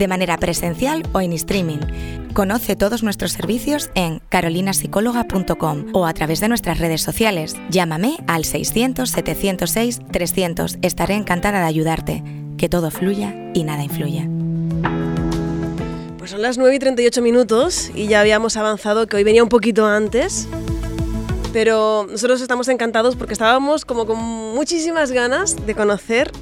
[0.00, 1.78] de manera presencial o en streaming.
[2.32, 7.54] Conoce todos nuestros servicios en carolinapsicóloga.com o a través de nuestras redes sociales.
[7.68, 10.78] Llámame al 600-706-300.
[10.82, 12.24] Estaré encantada de ayudarte.
[12.56, 14.28] Que todo fluya y nada influya.
[16.18, 19.48] Pues son las 9 y 38 minutos y ya habíamos avanzado que hoy venía un
[19.48, 20.46] poquito antes.
[21.52, 26.32] Pero nosotros estamos encantados porque estábamos como con muchísimas ganas de conocer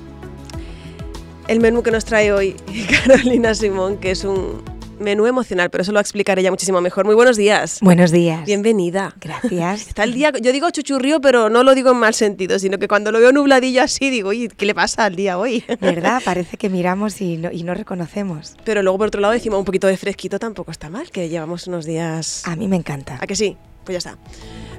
[1.49, 2.55] el menú que nos trae hoy
[3.05, 4.63] Carolina Simón, que es un
[5.01, 7.07] menú emocional, pero eso lo explicaré ya muchísimo mejor.
[7.07, 7.79] Muy buenos días.
[7.81, 8.45] Buenos días.
[8.45, 9.15] Bienvenida.
[9.21, 9.89] Gracias.
[9.89, 12.89] Está el día, yo digo chuchurrío, pero no lo digo en mal sentido, sino que
[12.89, 15.65] cuando lo veo nubladillo así digo, oye, ¿qué le pasa al día hoy?
[15.81, 16.21] ¿Verdad?
[16.25, 18.57] Parece que miramos y no, y no reconocemos.
[18.65, 21.67] Pero luego por otro lado decimos un poquito de fresquito tampoco está mal, que llevamos
[21.67, 22.43] unos días...
[22.47, 23.19] A mí me encanta.
[23.21, 23.57] ¿A que sí?
[23.89, 24.23] Pues ya está.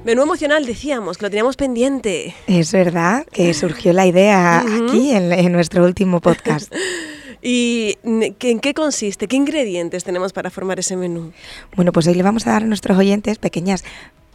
[0.04, 2.32] Menú emocional, decíamos, que lo teníamos pendiente.
[2.46, 6.72] Es verdad que surgió la idea aquí en, en nuestro último podcast.
[7.42, 9.26] ¿Y en qué consiste?
[9.26, 11.32] ¿Qué ingredientes tenemos para formar ese menú?
[11.74, 13.82] Bueno, pues hoy le vamos a dar a nuestros oyentes pequeñas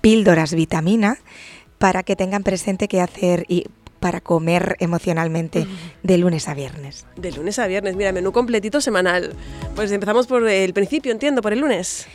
[0.01, 1.19] píldoras vitamina
[1.77, 3.67] para que tengan presente qué hacer y
[4.01, 5.67] para comer emocionalmente
[6.03, 7.05] de lunes a viernes.
[7.15, 9.37] De lunes a viernes, mira, menú completito semanal.
[9.73, 12.07] Pues empezamos por el principio, entiendo, por el lunes.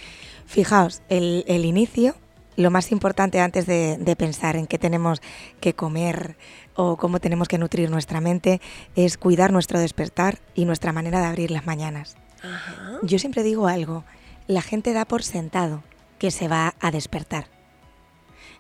[0.45, 2.17] Fijaos, el, el inicio
[2.56, 5.23] lo más importante antes de, de, pensar en qué tenemos
[5.61, 6.37] que comer
[6.75, 8.61] o cómo tenemos que nutrir nuestra mente
[8.97, 12.17] es cuidar nuestro despertar y nuestra manera de abrir las mañanas.
[12.42, 12.98] Ajá.
[13.03, 14.05] Yo siempre digo algo,
[14.47, 15.83] la gente da por sentado
[16.19, 17.47] que se va a despertar.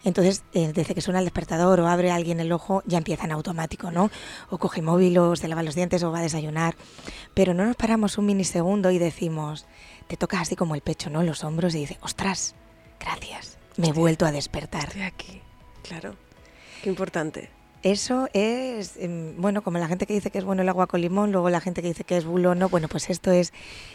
[0.02, 3.32] Entonces, eh, desde que suena el despertador o abre alguien el ojo, ya empieza en
[3.32, 4.10] automático, ¿no?
[4.48, 6.74] O coge móvil o se lava los dientes o va a desayunar.
[7.34, 9.66] Pero no nos paramos un minisegundo y decimos,
[10.08, 11.22] te tocas así como el pecho, ¿no?
[11.22, 12.54] Los hombros y dices, ostras,
[12.98, 14.88] gracias me he vuelto a despertar.
[14.88, 15.40] Estoy aquí,
[15.82, 16.14] claro.
[16.82, 17.50] Qué importante.
[17.82, 18.98] Eso es,
[19.38, 21.62] bueno, como la gente que dice que es bueno el agua con limón, luego la
[21.62, 23.54] gente que dice que es bulono, bueno, pues esto es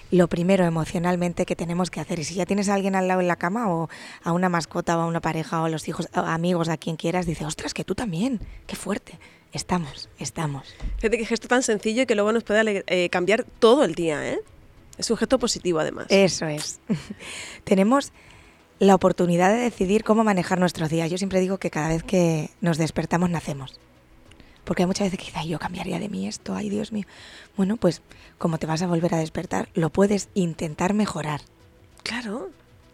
[0.09, 2.17] lo primero emocionalmente que tenemos que hacer.
[2.17, 3.87] Y si ya tienes a alguien al lado en la cama o
[4.23, 6.95] a una mascota o a una pareja o a los hijos, a amigos, a quien
[6.95, 9.19] quieras, dice, ostras, que tú también, qué fuerte.
[9.53, 10.75] Estamos, estamos.
[10.97, 14.27] Fíjate qué gesto tan sencillo y que luego nos puede eh, cambiar todo el día,
[14.27, 14.39] ¿eh?
[14.97, 16.07] Es un gesto positivo además.
[16.09, 16.79] Eso es.
[17.63, 18.11] tenemos
[18.79, 21.09] la oportunidad de decidir cómo manejar nuestros días.
[21.09, 23.79] Yo siempre digo que cada vez que nos despertamos nacemos.
[24.63, 27.05] Porque hay muchas veces que dices, yo cambiaría de mí esto, ay Dios mío.
[27.55, 28.01] Bueno, pues
[28.37, 31.41] como te vas a volver a despertar, lo puedes intentar mejorar.
[32.03, 32.49] Claro,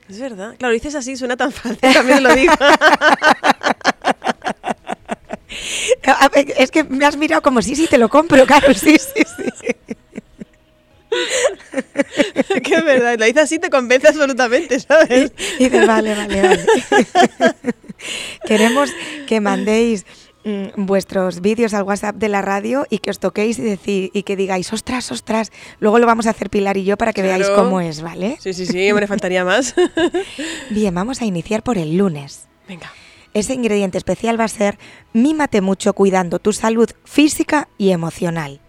[0.09, 0.55] es verdad.
[0.57, 2.53] Claro, dices así, suena tan fácil, también lo digo.
[6.57, 9.95] es que me has mirado como, sí, sí, te lo compro, claro, sí, sí, sí.
[12.71, 15.31] Que es verdad, lo dices así te convence absolutamente, ¿sabes?
[15.59, 16.65] Y, dices, vale, vale, vale.
[18.47, 18.89] Queremos
[19.27, 20.05] que mandéis
[20.43, 24.23] mm, vuestros vídeos al WhatsApp de la radio y que os toquéis y, decir, y
[24.23, 25.51] que digáis, ostras, ostras.
[25.79, 27.37] Luego lo vamos a hacer Pilar y yo para que claro.
[27.37, 28.37] veáis cómo es, ¿vale?
[28.39, 29.75] Sí, sí, sí, me faltaría más.
[30.69, 32.47] Bien, vamos a iniciar por el lunes.
[32.67, 32.91] Venga.
[33.33, 34.77] Ese ingrediente especial va a ser
[35.13, 38.59] mímate mucho cuidando tu salud física y emocional.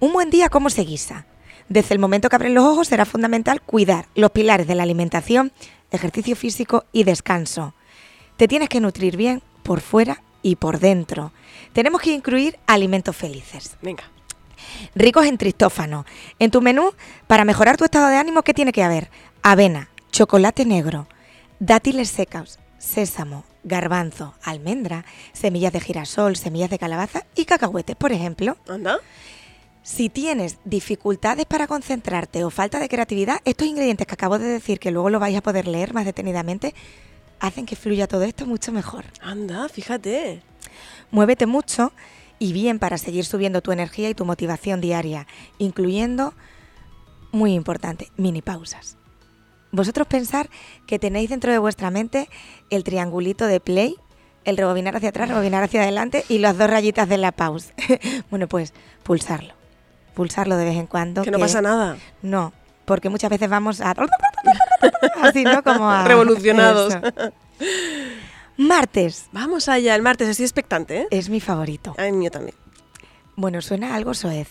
[0.00, 1.26] Un buen día, ¿cómo se guisa?
[1.68, 5.52] Desde el momento que abren los ojos será fundamental cuidar los pilares de la alimentación,
[5.90, 7.74] ejercicio físico y descanso.
[8.36, 11.32] Te tienes que nutrir bien por fuera y por dentro.
[11.72, 13.76] Tenemos que incluir alimentos felices.
[13.82, 14.04] Venga.
[14.94, 16.06] Ricos en tristófano.
[16.38, 16.92] En tu menú,
[17.26, 19.10] para mejorar tu estado de ánimo, ¿qué tiene que haber?
[19.42, 21.08] Avena, chocolate negro,
[21.58, 28.56] dátiles secos, sésamo, garbanzo, almendra, semillas de girasol, semillas de calabaza y cacahuetes, por ejemplo.
[28.68, 29.00] ¿Anda?
[29.86, 34.80] Si tienes dificultades para concentrarte o falta de creatividad, estos ingredientes que acabo de decir,
[34.80, 36.74] que luego lo vais a poder leer más detenidamente,
[37.38, 39.04] hacen que fluya todo esto mucho mejor.
[39.20, 40.42] Anda, fíjate.
[41.12, 41.92] Muévete mucho
[42.40, 45.28] y bien para seguir subiendo tu energía y tu motivación diaria,
[45.58, 46.34] incluyendo,
[47.30, 48.96] muy importante, mini pausas.
[49.70, 50.50] Vosotros pensar
[50.88, 52.28] que tenéis dentro de vuestra mente
[52.70, 53.94] el triangulito de play,
[54.44, 57.72] el rebobinar hacia atrás, rebobinar hacia adelante y las dos rayitas de la pause.
[58.30, 58.74] bueno, pues
[59.04, 59.55] pulsarlo
[60.16, 61.22] pulsarlo de vez en cuando.
[61.22, 61.98] Que no pasa nada.
[62.22, 62.52] No,
[62.86, 63.94] porque muchas veces vamos a...
[65.20, 65.62] Así, ¿no?
[65.62, 66.04] Como a...
[66.04, 66.94] Revolucionados.
[66.94, 67.32] Eso.
[68.56, 69.28] Martes.
[69.32, 71.08] Vamos allá, el martes, estoy expectante, ¿eh?
[71.10, 71.94] Es mi favorito.
[71.98, 72.56] Ay, mío también.
[73.36, 74.48] Bueno, suena algo soez,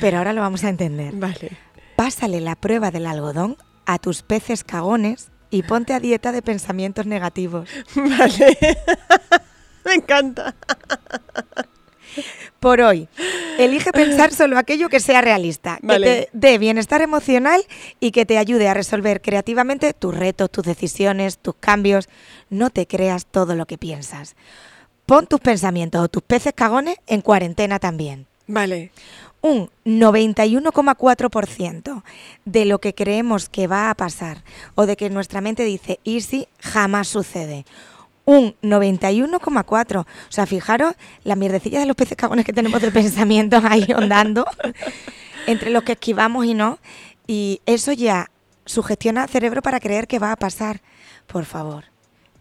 [0.00, 1.14] pero ahora lo vamos a entender.
[1.14, 1.56] Vale.
[1.94, 3.56] Pásale la prueba del algodón
[3.86, 7.70] a tus peces cagones y ponte a dieta de pensamientos negativos.
[7.94, 8.58] Vale.
[9.84, 10.56] Me encanta.
[12.64, 13.06] Por hoy,
[13.58, 16.06] elige pensar solo aquello que sea realista, Vale.
[16.06, 17.62] que te dé bienestar emocional
[18.00, 22.08] y que te ayude a resolver creativamente tus retos, tus decisiones, tus cambios.
[22.48, 24.34] No te creas todo lo que piensas.
[25.04, 28.24] Pon tus pensamientos o tus peces cagones en cuarentena también.
[28.46, 28.92] Vale.
[29.42, 32.02] Un 91,4%
[32.46, 34.42] de lo que creemos que va a pasar
[34.74, 37.66] o de que nuestra mente dice easy jamás sucede.
[38.24, 40.00] Un 91,4.
[40.00, 40.94] O sea, fijaros
[41.24, 44.46] la mierdecilla de los peces cagones que tenemos de pensamientos ahí ondando,
[45.46, 46.78] entre los que esquivamos y no.
[47.26, 48.30] Y eso ya
[48.64, 50.80] sugestiona al cerebro para creer que va a pasar.
[51.26, 51.84] Por favor,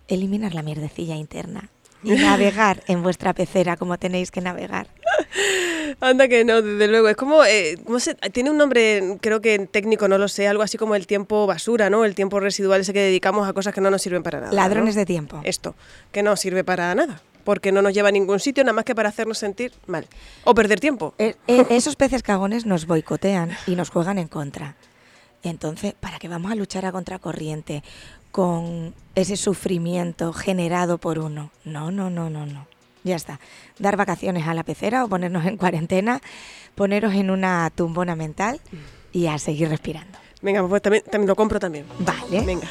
[0.07, 1.69] eliminar la mierdecilla interna
[2.03, 4.87] y navegar en vuestra pecera como tenéis que navegar.
[5.99, 7.09] Anda que no, desde luego.
[7.09, 10.63] Es como, eh, ¿cómo se- tiene un nombre, creo que técnico, no lo sé, algo
[10.63, 12.05] así como el tiempo basura, ¿no?
[12.05, 14.51] El tiempo residual ese que dedicamos a cosas que no nos sirven para nada.
[14.51, 14.55] ¿no?
[14.55, 15.41] Ladrones de tiempo.
[15.43, 15.75] Esto,
[16.11, 18.93] que no sirve para nada, porque no nos lleva a ningún sitio, nada más que
[18.95, 20.07] para hacernos sentir mal.
[20.43, 21.13] O perder tiempo.
[21.17, 24.75] E- e- esos peces cagones nos boicotean y nos juegan en contra.
[25.41, 27.83] Entonces, ¿para qué vamos a luchar a contracorriente
[28.31, 31.51] con ese sufrimiento generado por uno?
[31.65, 32.67] No, no, no, no, no.
[33.03, 33.39] Ya está.
[33.79, 36.21] Dar vacaciones a la pecera o ponernos en cuarentena,
[36.75, 38.61] poneros en una tumbona mental
[39.11, 40.17] y a seguir respirando.
[40.41, 41.85] Venga, pues también, también lo compro también.
[41.99, 42.41] Vale.
[42.45, 42.67] Venga,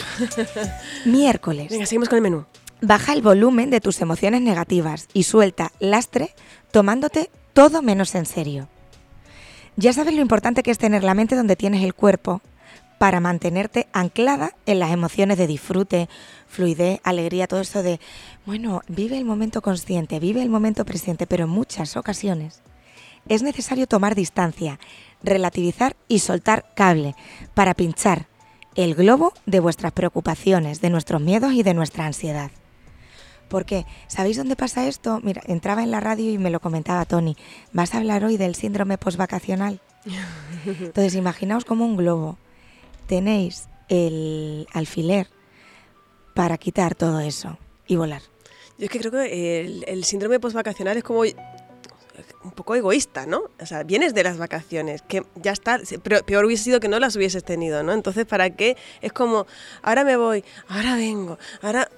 [1.04, 1.68] Miércoles.
[1.70, 2.44] venga, seguimos con el menú.
[2.80, 6.34] Baja el volumen de tus emociones negativas y suelta lastre
[6.70, 8.68] tomándote todo menos en serio.
[9.76, 12.42] Ya sabes lo importante que es tener la mente donde tienes el cuerpo
[12.98, 16.08] para mantenerte anclada en las emociones de disfrute,
[16.52, 17.98] fluidez, alegría, todo eso de,
[18.46, 22.62] bueno, vive el momento consciente, vive el momento presente, pero en muchas ocasiones
[23.28, 24.78] es necesario tomar distancia,
[25.22, 27.14] relativizar y soltar cable
[27.54, 28.26] para pinchar
[28.74, 32.50] el globo de vuestras preocupaciones, de nuestros miedos y de nuestra ansiedad.
[33.48, 35.20] Porque, ¿sabéis dónde pasa esto?
[35.22, 37.36] Mira, entraba en la radio y me lo comentaba Tony.
[37.72, 39.80] Vas a hablar hoy del síndrome postvacacional.
[40.66, 42.38] Entonces, imaginaos como un globo.
[43.06, 45.28] Tenéis el alfiler
[46.34, 48.22] para quitar todo eso y volar.
[48.78, 51.24] Yo es que creo que el, el síndrome postvacacional es como
[52.44, 53.42] un poco egoísta, ¿no?
[53.60, 55.80] O sea, vienes de las vacaciones, que ya está,
[56.26, 57.92] peor hubiese sido que no las hubieses tenido, ¿no?
[57.92, 58.76] Entonces, ¿para qué?
[59.00, 59.46] Es como,
[59.82, 61.88] ahora me voy, ahora vengo, ahora...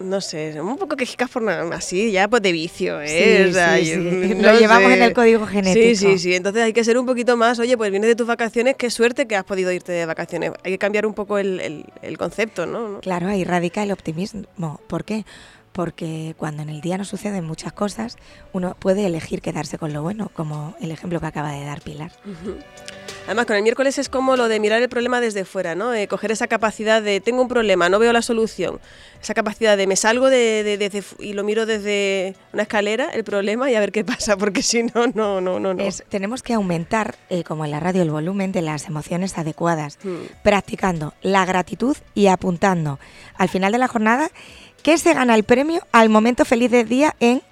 [0.00, 3.42] No sé, un poco quejicas por así, ya pues de vicio, ¿eh?
[3.44, 4.00] Sí, O sea, sí, yo- sí.
[4.36, 4.96] no Lo llevamos sé.
[4.96, 5.84] en el código genético.
[5.86, 6.34] Sí, sí, sí.
[6.34, 9.26] Entonces hay que ser un poquito más, oye, pues vienes de tus vacaciones, qué suerte
[9.26, 10.52] que has podido irte de vacaciones.
[10.62, 13.00] Hay que cambiar un poco el, el- el concepto, ¿no?
[13.00, 14.80] Claro, ahí radica el optimismo.
[14.86, 15.24] ¿Por qué?
[15.78, 18.16] Porque cuando en el día nos suceden muchas cosas,
[18.52, 22.10] uno puede elegir quedarse con lo bueno, como el ejemplo que acaba de dar Pilar.
[23.26, 25.94] Además, con el miércoles es como lo de mirar el problema desde fuera, ¿no?
[25.94, 28.80] Eh, coger esa capacidad de tengo un problema, no veo la solución.
[29.22, 33.10] Esa capacidad de me salgo de, de- desde fu- y lo miro desde una escalera,
[33.12, 35.74] el problema, y a ver qué pasa, porque si no, no, no, no.
[35.74, 35.82] no.
[35.84, 39.98] Es- tenemos que aumentar, eh, como en la radio, el volumen de las emociones adecuadas,
[40.02, 40.16] Hmm.
[40.42, 42.98] practicando la gratitud y apuntando
[43.36, 44.30] al final de la jornada
[44.82, 47.42] que se gana el premio al momento feliz del día en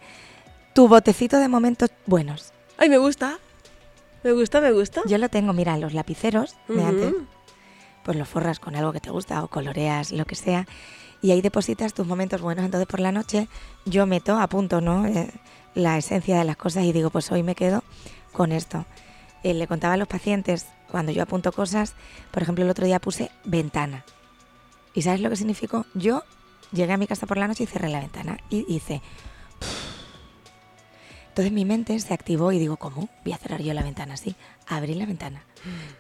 [0.75, 2.53] tu botecito de momentos buenos.
[2.77, 3.39] Ay, me gusta.
[4.23, 5.03] Me gusta, me gusta.
[5.07, 7.15] Yo lo tengo, mira, los lapiceros de antes,
[8.05, 10.67] pues lo forras con algo que te gusta o coloreas, lo que sea,
[11.23, 12.65] y ahí depositas tus momentos buenos.
[12.65, 13.49] Entonces por la noche
[13.85, 15.07] yo meto, apunto, ¿no?
[15.07, 15.31] Eh,
[15.75, 17.85] la esencia de las cosas y digo, pues hoy me quedo
[18.33, 18.85] con esto.
[19.43, 21.95] Eh, le contaba a los pacientes, cuando yo apunto cosas,
[22.33, 24.05] por ejemplo, el otro día puse ventana.
[24.95, 25.87] ¿Y sabes lo que significó?
[25.95, 26.23] Yo
[26.73, 29.03] llegué a mi casa por la noche y cerré la ventana y hice...
[31.29, 33.11] Entonces mi mente se activó y digo, ¿cómo?
[33.23, 34.35] Voy a cerrar yo la ventana así.
[34.67, 35.43] Abrí la ventana,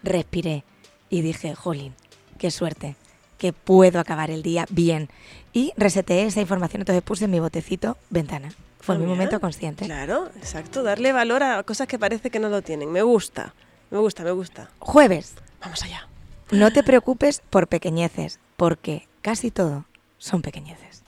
[0.02, 0.64] respiré
[1.10, 1.94] y dije, jolín,
[2.38, 2.96] qué suerte,
[3.36, 5.10] que puedo acabar el día bien.
[5.52, 8.48] Y reseteé esa información, entonces puse en mi botecito ventana.
[8.80, 9.14] Fue mi mira.
[9.14, 9.84] momento consciente.
[9.84, 10.82] Claro, exacto.
[10.82, 12.90] Darle valor a cosas que parece que no lo tienen.
[12.90, 13.52] Me gusta,
[13.90, 14.70] me gusta, me gusta.
[14.78, 16.08] Jueves, Vamos allá.
[16.50, 19.84] no te preocupes por pequeñeces, porque casi todo
[20.18, 21.02] son pequeñeces.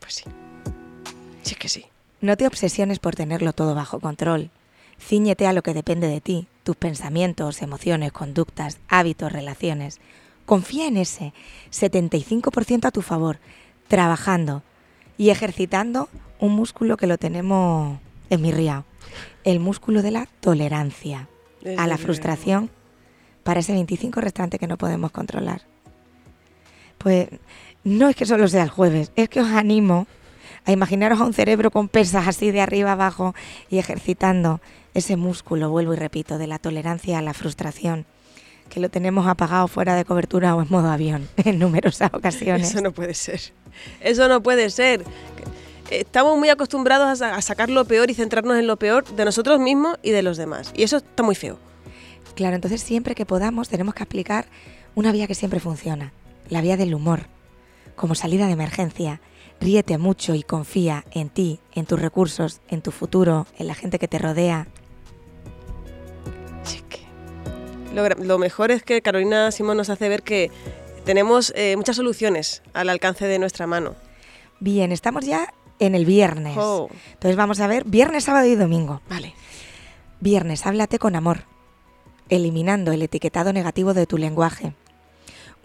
[0.00, 0.24] Pues sí.
[1.42, 1.86] Sí que sí.
[2.20, 4.50] No te obsesiones por tenerlo todo bajo control.
[4.98, 10.00] Cíñete a lo que depende de ti, tus pensamientos, emociones, conductas, hábitos, relaciones.
[10.46, 11.34] Confía en ese
[11.70, 13.38] 75% a tu favor,
[13.88, 14.62] trabajando
[15.18, 16.08] y ejercitando
[16.38, 17.98] un músculo que lo tenemos
[18.30, 18.84] esmirriado.
[19.44, 21.28] El músculo de la tolerancia
[21.76, 22.70] a la frustración
[23.42, 25.62] para ese 25 restante que no podemos controlar.
[26.98, 27.28] Pues
[27.86, 30.08] no es que solo sea el jueves, es que os animo
[30.64, 33.32] a imaginaros a un cerebro con pesas así de arriba abajo
[33.70, 34.60] y ejercitando
[34.92, 38.04] ese músculo, vuelvo y repito, de la tolerancia a la frustración.
[38.70, 42.70] que lo tenemos apagado fuera de cobertura o en modo avión en numerosas ocasiones.
[42.70, 43.40] Eso no puede ser.
[44.00, 45.04] Eso no puede ser.
[45.88, 49.96] Estamos muy acostumbrados a, sacar lo peor y centrarnos en lo peor de nosotros mismos
[50.02, 50.72] y de los demás.
[50.74, 51.60] Y eso está muy feo.
[52.34, 54.46] Claro, entonces siempre que podamos tenemos que aplicar
[54.96, 56.12] una vía que siempre funciona,
[56.48, 57.28] la vía del humor,
[57.96, 59.20] como salida de emergencia.
[59.60, 63.98] Ríete mucho y confía en ti, en tus recursos, en tu futuro, en la gente
[63.98, 64.68] que te rodea.
[67.94, 70.50] Lo, mejor es que Carolina Simón nos hace ver que
[71.06, 73.94] tenemos eh, muchas soluciones al alcance de nuestra mano.
[74.60, 76.56] Bien, estamos ya en el viernes.
[76.58, 76.90] Oh.
[77.14, 79.00] Entonces vamos a ver viernes, sábado y domingo.
[79.08, 79.34] Vale.
[80.20, 81.44] Viernes, háblate con amor,
[82.28, 84.74] eliminando el etiquetado negativo de tu lenguaje.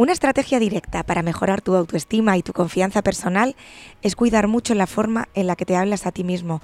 [0.02, 3.56] Una estrategia directa para mejorar tu autoestima y tu confianza personal
[4.02, 6.60] es cuidar mucho la forma en la que te hablas a ti mismo.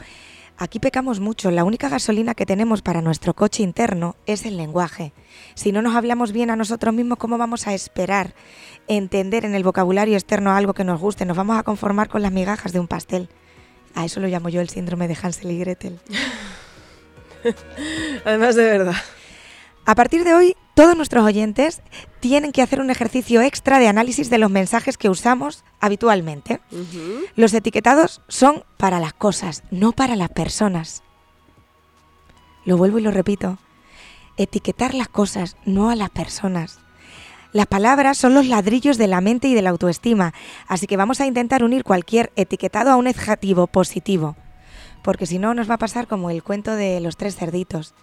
[0.57, 5.13] Aquí pecamos mucho, la única gasolina que tenemos para nuestro coche interno es el lenguaje.
[5.53, 8.33] Si no nos hablamos bien a nosotros mismos, ¿cómo vamos a esperar
[8.87, 11.23] entender en el vocabulario externo algo que nos guste?
[11.23, 13.29] Nos vamos a conformar con las migajas de un pastel.
[13.93, 15.99] A eso lo llamo yo el síndrome de Hansel y Gretel.
[18.25, 18.95] Además de verdad.
[19.87, 21.81] A partir de hoy, todos nuestros oyentes
[22.19, 26.59] tienen que hacer un ejercicio extra de análisis de los mensajes que usamos habitualmente.
[27.37, 31.03] Los etiquetados son para las cosas, no para las personas.
[32.65, 33.59] Lo vuelvo y lo repito.
[34.35, 36.79] Etiquetar las cosas, no a las personas.
[37.53, 40.33] Las palabras son los ladrillos de la mente y de la autoestima,
[40.67, 44.35] así que vamos a intentar unir cualquier etiquetado a un adjetivo positivo,
[45.01, 47.95] porque si no nos va a pasar como el cuento de los tres cerditos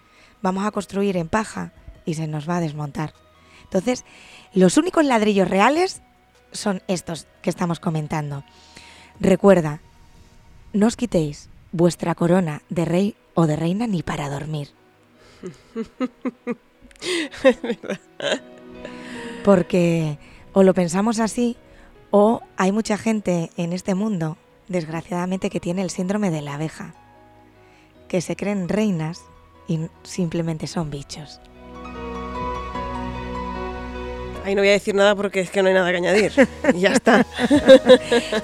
[0.45, 1.71] vamos a construir en paja
[2.05, 3.15] y se nos va a desmontar.
[3.63, 4.05] Entonces,
[4.53, 6.03] los únicos ladrillos reales
[6.51, 8.43] son estos que estamos comentando.
[9.19, 9.81] Recuerda,
[10.71, 14.69] no os quitéis vuestra corona de rey o de reina ni para dormir.
[19.43, 20.19] Porque
[20.53, 21.57] o lo pensamos así
[22.11, 24.37] o hay mucha gente en este mundo,
[24.67, 26.93] desgraciadamente, que tiene el síndrome de la abeja,
[28.07, 29.23] que se creen reinas
[29.67, 31.39] y simplemente son bichos.
[34.45, 36.31] Ahí no voy a decir nada porque es que no hay nada que añadir.
[36.75, 37.25] ya está.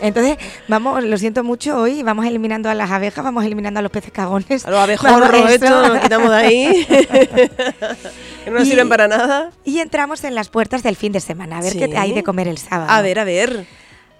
[0.01, 0.37] Entonces,
[0.67, 4.11] vamos, lo siento mucho hoy, vamos eliminando a las abejas, vamos eliminando a los peces
[4.11, 4.65] cagones.
[4.65, 6.85] A los abejorros, esto lo quitamos de ahí.
[6.89, 9.51] que no nos sirven para nada.
[9.63, 12.47] Y entramos en las puertas del fin de semana, a ver qué hay de comer
[12.47, 12.89] el sábado.
[12.89, 13.67] A ver, a ver.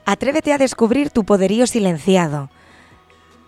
[0.06, 2.52] Atrévete a descubrir tu poderío silenciado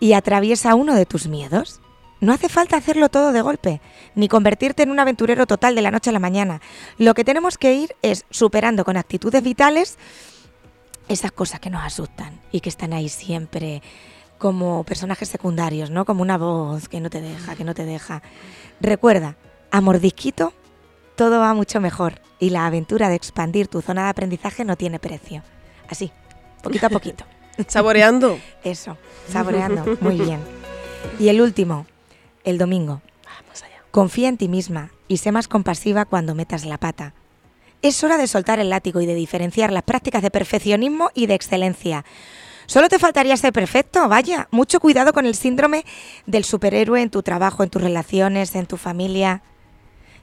[0.00, 1.80] y atraviesa uno de tus miedos.
[2.20, 3.80] No hace falta hacerlo todo de golpe,
[4.14, 6.60] ni convertirte en un aventurero total de la noche a la mañana.
[6.96, 9.98] Lo que tenemos que ir es superando con actitudes vitales
[11.08, 13.82] esas cosas que nos asustan y que están ahí siempre
[14.38, 16.04] como personajes secundarios, ¿no?
[16.04, 18.22] Como una voz que no te deja, que no te deja.
[18.80, 19.36] Recuerda,
[19.70, 20.52] a mordisquito
[21.16, 24.98] todo va mucho mejor y la aventura de expandir tu zona de aprendizaje no tiene
[24.98, 25.42] precio.
[25.88, 26.10] Así,
[26.62, 27.24] poquito a poquito.
[27.68, 28.38] Saboreando.
[28.64, 28.96] Eso,
[29.28, 29.96] saboreando.
[30.00, 30.40] Muy bien.
[31.20, 31.86] Y el último,
[32.44, 33.02] el domingo.
[33.24, 33.82] Vamos allá.
[33.90, 37.14] Confía en ti misma y sé más compasiva cuando metas la pata.
[37.82, 41.34] Es hora de soltar el látigo y de diferenciar las prácticas de perfeccionismo y de
[41.34, 42.04] excelencia.
[42.66, 44.48] Solo te faltaría ser perfecto, vaya.
[44.50, 45.84] Mucho cuidado con el síndrome
[46.26, 49.42] del superhéroe en tu trabajo, en tus relaciones, en tu familia.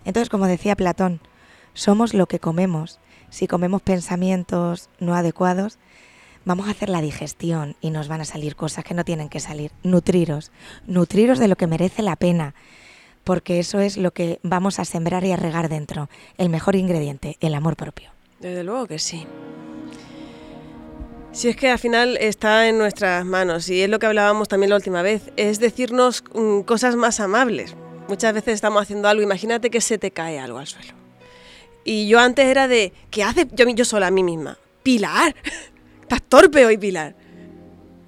[0.05, 1.21] Entonces, como decía Platón,
[1.73, 2.99] somos lo que comemos.
[3.29, 5.77] Si comemos pensamientos no adecuados,
[6.45, 9.39] vamos a hacer la digestión y nos van a salir cosas que no tienen que
[9.39, 9.71] salir.
[9.83, 10.51] Nutriros,
[10.87, 12.53] nutriros de lo que merece la pena,
[13.23, 16.09] porque eso es lo que vamos a sembrar y a regar dentro.
[16.37, 18.09] El mejor ingrediente, el amor propio.
[18.39, 19.25] Desde luego que sí.
[21.31, 24.69] Si es que al final está en nuestras manos y es lo que hablábamos también
[24.69, 27.75] la última vez, es decirnos mm, cosas más amables.
[28.09, 30.93] Muchas veces estamos haciendo algo, imagínate que se te cae algo al suelo.
[31.85, 34.57] Y yo antes era de, ¿qué hace yo, yo sola a mí misma?
[34.83, 35.35] Pilar,
[36.15, 37.15] estás torpe hoy, Pilar.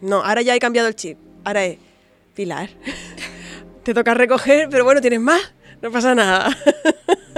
[0.02, 1.18] No, ahora ya he cambiado el chip.
[1.46, 1.78] Ahora es,
[2.34, 2.70] Pilar,
[3.84, 6.50] te toca recoger, pero bueno, tienes más, no pasa nada.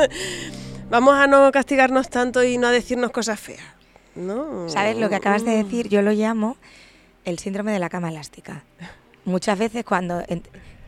[0.89, 3.61] Vamos a no castigarnos tanto y no a decirnos cosas feas.
[4.15, 4.67] No.
[4.67, 5.87] ¿Sabes lo que acabas de decir?
[5.87, 6.57] Yo lo llamo
[7.25, 8.63] el síndrome de la cama elástica.
[9.23, 10.23] Muchas veces cuando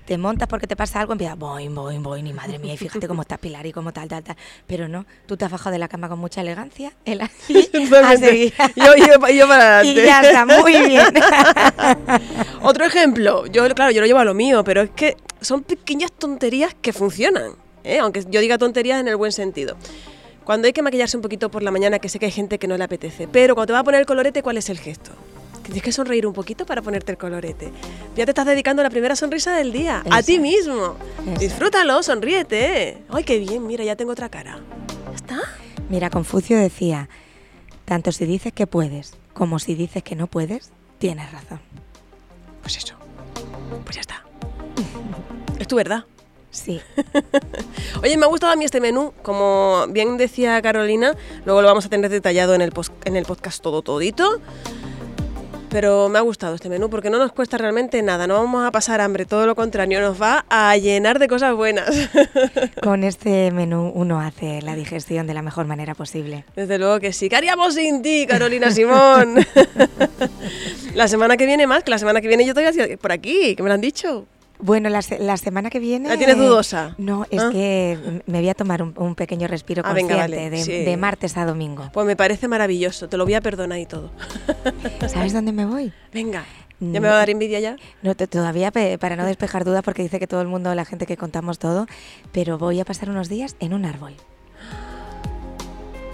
[0.08, 3.10] te montas porque te pasa algo, empiezas, voy, voy, voy, ni madre mía, y fíjate
[3.10, 4.38] cómo está Pilar y cómo tal, tal, tal.
[4.66, 8.96] Pero no, tú te has bajado de la cama con mucha elegancia, él así, yo,
[8.96, 10.02] yo, yo, para adelante.
[10.02, 11.14] Y ya está, muy bien.
[12.62, 16.14] Otro ejemplo, yo, claro, yo lo llevo a lo mío, pero es que son pequeñas
[16.14, 17.52] tonterías que funcionan,
[17.84, 18.00] ¿eh?
[18.00, 19.76] aunque yo diga tonterías en el buen sentido.
[20.46, 22.70] Cuando hay que maquillarse un poquito por la mañana, que sé que hay gente que
[22.70, 25.12] no le apetece, pero cuando te va a poner el colorete, ¿cuál es el gesto?
[25.68, 27.72] Tienes que sonreír un poquito para ponerte el colorete.
[28.16, 30.96] Ya te estás dedicando la primera sonrisa del día, a ti mismo.
[31.40, 33.04] Disfrútalo, sonríete.
[33.10, 34.60] Ay, qué bien, mira, ya tengo otra cara.
[35.10, 35.40] ¿Ya está?
[35.90, 37.08] Mira, Confucio decía,
[37.86, 41.60] tanto si dices que puedes como si dices que no puedes, tienes razón.
[42.62, 42.96] Pues eso.
[43.84, 44.26] Pues ya está.
[45.60, 46.06] es tu verdad.
[46.50, 46.82] Sí.
[48.02, 49.14] Oye, me ha gustado a mí este menú.
[49.22, 51.14] Como bien decía Carolina,
[51.46, 52.74] luego lo vamos a tener detallado en el,
[53.06, 54.42] en el podcast todo todito.
[55.70, 58.72] Pero me ha gustado este menú porque no nos cuesta realmente nada, no vamos a
[58.72, 61.90] pasar hambre, todo lo contrario, nos va a llenar de cosas buenas.
[62.82, 66.46] Con este menú uno hace la digestión de la mejor manera posible.
[66.56, 67.28] Desde luego que sí.
[67.28, 69.36] ¿Qué haríamos sin ti, Carolina Simón?
[70.96, 73.64] la semana que viene más, que la semana que viene yo estoy por aquí, que
[73.64, 74.26] me lo han dicho.
[74.60, 75.02] Bueno, la,
[75.38, 76.10] semana que viene...
[76.10, 76.96] ¿La tienes dudosa?
[76.98, 77.50] No, es ¿Ah?
[77.52, 81.90] que me voy a tomar un, pequeño respiro ah, consciente de, martes a domingo.
[81.94, 84.12] Pues me parece maravilloso, te lo voy a perdonar y todo.
[85.08, 85.94] ¿Sabes dónde me voy?
[86.14, 86.46] Venga.
[86.80, 87.76] ¿Ya me va a dar envidia ya?
[88.04, 91.18] No, todavía para no despejar dudas porque dice que todo el mundo, la gente que
[91.18, 91.88] contamos todo,
[92.32, 94.14] pero voy a pasar unos días en un árbol.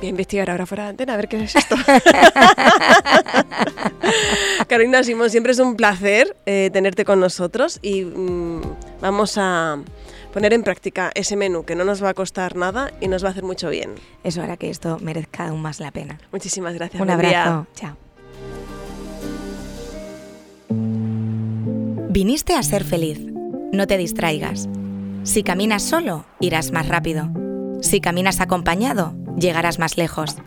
[0.03, 1.77] Voy a investigar ahora fuera de antena a ver qué es esto.
[4.67, 8.62] Carolina Simón, siempre es un placer eh, tenerte con nosotros y mm,
[9.00, 9.77] vamos a
[10.33, 13.29] poner en práctica ese menú que no nos va a costar nada y nos va
[13.29, 13.91] a hacer mucho bien.
[14.25, 16.19] Eso hará que esto merezca aún más la pena.
[16.33, 17.01] Muchísimas gracias.
[17.01, 17.67] Un abrazo.
[17.74, 17.95] Chao.
[22.10, 23.22] Viniste a ser feliz.
[23.72, 24.67] No te distraigas.
[25.24, 27.29] Si caminas solo, irás más rápido.
[27.83, 30.37] Si caminas acompañado, llegarás más lejos.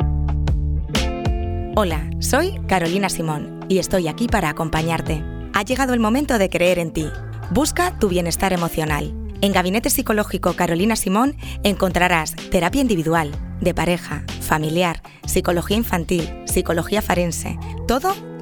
[1.76, 5.22] Hola, soy Carolina Simón y estoy aquí para acompañarte.
[5.52, 7.06] Ha llegado el momento de creer en ti.
[7.50, 9.14] Busca tu bienestar emocional.
[9.42, 17.58] En Gabinete Psicológico Carolina Simón encontrarás terapia individual, de pareja, familiar, psicología infantil, psicología forense,
[17.86, 18.14] todo